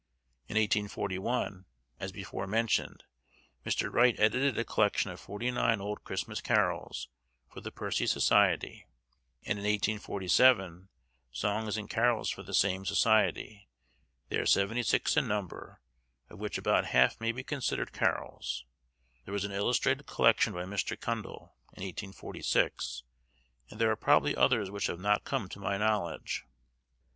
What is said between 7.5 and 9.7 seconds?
the Percy Society; and in